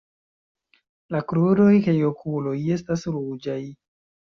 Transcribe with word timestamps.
La 1.15 1.21
kruroj 1.33 1.69
kaj 1.89 1.95
okuloj 2.09 2.57
estas 2.79 3.09
ruĝaj. 3.19 3.61